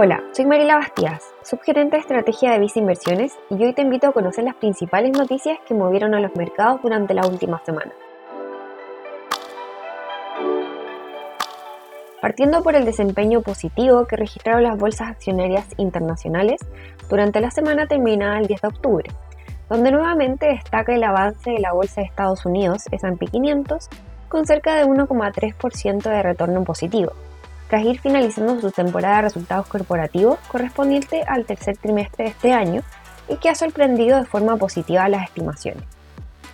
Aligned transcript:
Hola, 0.00 0.22
soy 0.30 0.46
Mariela 0.46 0.76
Bastías, 0.76 1.24
subgerente 1.42 1.96
de 1.96 2.02
estrategia 2.02 2.52
de 2.52 2.60
Visa 2.60 2.78
Inversiones 2.78 3.36
y 3.50 3.64
hoy 3.64 3.72
te 3.72 3.82
invito 3.82 4.06
a 4.06 4.12
conocer 4.12 4.44
las 4.44 4.54
principales 4.54 5.10
noticias 5.10 5.58
que 5.66 5.74
movieron 5.74 6.14
a 6.14 6.20
los 6.20 6.36
mercados 6.36 6.80
durante 6.82 7.14
la 7.14 7.26
última 7.26 7.60
semana. 7.64 7.90
Partiendo 12.22 12.62
por 12.62 12.76
el 12.76 12.84
desempeño 12.84 13.40
positivo 13.42 14.06
que 14.06 14.14
registraron 14.14 14.62
las 14.62 14.78
bolsas 14.78 15.08
accionarias 15.08 15.66
internacionales 15.78 16.60
durante 17.10 17.40
la 17.40 17.50
semana 17.50 17.88
terminada 17.88 18.38
el 18.38 18.46
10 18.46 18.60
de 18.60 18.68
octubre, 18.68 19.10
donde 19.68 19.90
nuevamente 19.90 20.46
destaca 20.46 20.94
el 20.94 21.02
avance 21.02 21.50
de 21.50 21.58
la 21.58 21.72
bolsa 21.72 22.02
de 22.02 22.06
Estados 22.06 22.46
Unidos, 22.46 22.84
S&P 22.92 23.26
500, 23.26 23.88
con 24.28 24.46
cerca 24.46 24.76
de 24.76 24.84
1,3% 24.84 26.02
de 26.02 26.22
retorno 26.22 26.62
positivo 26.62 27.14
tras 27.68 27.84
ir 27.84 28.00
finalizando 28.00 28.60
su 28.60 28.70
temporada 28.70 29.16
de 29.16 29.22
resultados 29.22 29.66
corporativos 29.66 30.38
correspondiente 30.48 31.22
al 31.26 31.44
tercer 31.44 31.76
trimestre 31.76 32.24
de 32.24 32.30
este 32.30 32.52
año 32.52 32.82
y 33.28 33.36
que 33.36 33.50
ha 33.50 33.54
sorprendido 33.54 34.18
de 34.18 34.24
forma 34.24 34.56
positiva 34.56 35.08
las 35.08 35.24
estimaciones. 35.24 35.84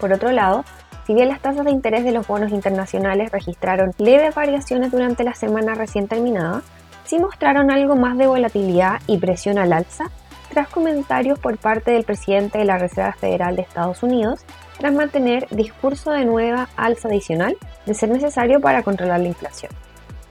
Por 0.00 0.12
otro 0.12 0.32
lado, 0.32 0.64
si 1.06 1.14
bien 1.14 1.28
las 1.28 1.40
tasas 1.40 1.64
de 1.64 1.70
interés 1.70 2.04
de 2.04 2.12
los 2.12 2.26
bonos 2.26 2.52
internacionales 2.52 3.30
registraron 3.30 3.92
leves 3.98 4.34
variaciones 4.34 4.90
durante 4.90 5.24
la 5.24 5.34
semana 5.34 5.74
recién 5.74 6.08
terminada, 6.08 6.62
sí 7.04 7.18
mostraron 7.18 7.70
algo 7.70 7.96
más 7.96 8.16
de 8.16 8.26
volatilidad 8.26 9.00
y 9.06 9.18
presión 9.18 9.58
al 9.58 9.72
alza 9.72 10.10
tras 10.50 10.68
comentarios 10.68 11.38
por 11.38 11.58
parte 11.58 11.92
del 11.92 12.04
presidente 12.04 12.58
de 12.58 12.64
la 12.64 12.78
Reserva 12.78 13.12
Federal 13.12 13.56
de 13.56 13.62
Estados 13.62 14.02
Unidos 14.02 14.44
tras 14.78 14.92
mantener 14.92 15.46
discurso 15.50 16.10
de 16.10 16.24
nueva 16.24 16.68
alza 16.76 17.08
adicional 17.08 17.56
de 17.86 17.94
ser 17.94 18.10
necesario 18.10 18.60
para 18.60 18.82
controlar 18.82 19.20
la 19.20 19.28
inflación. 19.28 19.72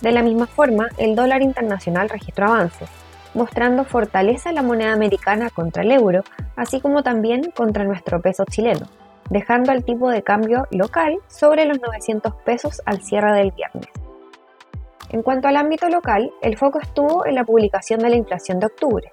De 0.00 0.12
la 0.12 0.22
misma 0.22 0.46
forma, 0.46 0.88
el 0.98 1.16
dólar 1.16 1.42
internacional 1.42 2.10
registró 2.10 2.46
avances, 2.46 2.88
mostrando 3.34 3.84
fortaleza 3.84 4.52
la 4.52 4.62
moneda 4.62 4.92
americana 4.92 5.48
contra 5.50 5.82
el 5.82 5.92
euro, 5.92 6.22
así 6.54 6.80
como 6.80 7.02
también 7.02 7.50
contra 7.54 7.84
nuestro 7.84 8.20
peso 8.20 8.44
chileno, 8.44 8.86
dejando 9.30 9.72
el 9.72 9.84
tipo 9.84 10.10
de 10.10 10.22
cambio 10.22 10.66
local 10.70 11.18
sobre 11.28 11.64
los 11.64 11.80
900 11.80 12.34
pesos 12.44 12.82
al 12.84 13.02
cierre 13.02 13.32
del 13.32 13.52
viernes. 13.52 13.88
En 15.10 15.22
cuanto 15.22 15.48
al 15.48 15.56
ámbito 15.56 15.88
local, 15.88 16.30
el 16.42 16.58
foco 16.58 16.78
estuvo 16.78 17.26
en 17.26 17.34
la 17.34 17.44
publicación 17.44 18.00
de 18.00 18.10
la 18.10 18.16
inflación 18.16 18.58
de 18.58 18.66
octubre, 18.66 19.12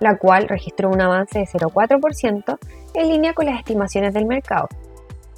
la 0.00 0.18
cual 0.18 0.48
registró 0.48 0.90
un 0.90 1.00
avance 1.00 1.38
de 1.38 1.46
0,4% 1.46 2.58
en 2.94 3.08
línea 3.08 3.32
con 3.32 3.46
las 3.46 3.58
estimaciones 3.58 4.12
del 4.12 4.26
mercado, 4.26 4.68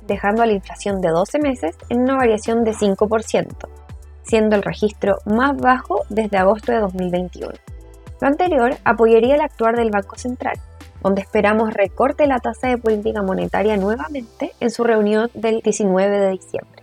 dejando 0.06 0.44
la 0.44 0.52
inflación 0.52 1.00
de 1.00 1.10
12 1.10 1.38
meses 1.38 1.76
en 1.90 2.00
una 2.00 2.16
variación 2.16 2.64
de 2.64 2.72
5% 2.72 3.79
siendo 4.30 4.54
el 4.54 4.62
registro 4.62 5.18
más 5.24 5.56
bajo 5.56 6.04
desde 6.08 6.38
agosto 6.38 6.70
de 6.70 6.78
2021. 6.78 7.52
Lo 8.20 8.28
anterior 8.28 8.76
apoyaría 8.84 9.34
el 9.34 9.40
actuar 9.40 9.74
del 9.74 9.90
Banco 9.90 10.16
Central, 10.16 10.56
donde 11.02 11.20
esperamos 11.20 11.74
recorte 11.74 12.28
la 12.28 12.38
tasa 12.38 12.68
de 12.68 12.78
política 12.78 13.22
monetaria 13.22 13.76
nuevamente 13.76 14.52
en 14.60 14.70
su 14.70 14.84
reunión 14.84 15.30
del 15.34 15.62
19 15.62 16.18
de 16.20 16.30
diciembre. 16.30 16.82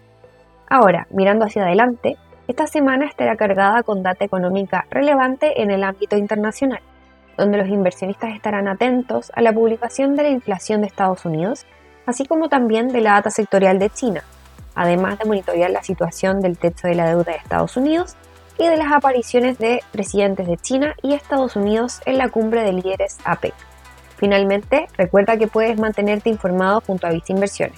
Ahora, 0.69 1.07
mirando 1.09 1.45
hacia 1.45 1.63
adelante, 1.63 2.17
esta 2.49 2.67
semana 2.67 3.05
estará 3.05 3.37
cargada 3.37 3.81
con 3.83 4.03
data 4.03 4.25
económica 4.25 4.85
relevante 4.89 5.61
en 5.61 5.71
el 5.71 5.85
ámbito 5.85 6.17
internacional, 6.17 6.81
donde 7.37 7.59
los 7.59 7.69
inversionistas 7.69 8.35
estarán 8.35 8.67
atentos 8.67 9.31
a 9.35 9.41
la 9.41 9.53
publicación 9.53 10.15
de 10.17 10.23
la 10.23 10.29
inflación 10.29 10.81
de 10.81 10.87
Estados 10.87 11.23
Unidos, 11.23 11.65
así 12.05 12.25
como 12.25 12.49
también 12.49 12.89
de 12.89 12.99
la 12.99 13.13
data 13.13 13.29
sectorial 13.29 13.79
de 13.79 13.89
China, 13.89 14.23
además 14.78 15.20
de 15.20 15.25
monitorear 15.25 15.72
la 15.72 15.83
situación 15.83 16.39
del 16.39 16.58
techo 16.58 16.88
de 16.88 16.95
la 16.95 17.09
deuda 17.09 17.33
de 17.33 17.39
Estados 17.39 17.75
Unidos 17.75 18.16
y 18.58 18.67
de 18.67 18.78
las 18.78 18.94
apariciones 18.94 19.58
de 19.58 19.81
presidentes 19.92 20.47
de 20.47 20.58
China 20.58 20.95
y 21.02 21.14
Estados 21.14 21.56
Unidos 21.56 22.00
en 22.06 22.17
la 22.17 22.30
cumbre 22.30 22.64
de 22.64 22.73
líderes 22.73 23.17
APEC. 23.25 23.53
Finalmente, 24.17 24.87
recuerda 24.98 25.37
que 25.37 25.48
puedes 25.48 25.80
mantenerte 25.80 26.30
informado 26.30 26.82
junto 26.86 27.08
a 27.08 27.11
Visa 27.11 27.33
Inversiones. 27.33 27.77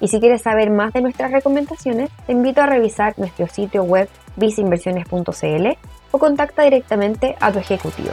Y 0.00 0.08
si 0.08 0.20
quieres 0.20 0.42
saber 0.42 0.70
más 0.70 0.92
de 0.92 1.00
nuestras 1.00 1.32
recomendaciones, 1.32 2.10
te 2.26 2.32
invito 2.32 2.60
a 2.60 2.66
revisar 2.66 3.14
nuestro 3.18 3.46
sitio 3.48 3.82
web 3.82 4.08
visainversiones.cl 4.36 5.66
o 6.10 6.18
contacta 6.18 6.62
directamente 6.62 7.36
a 7.40 7.52
tu 7.52 7.58
ejecutivo. 7.58 8.12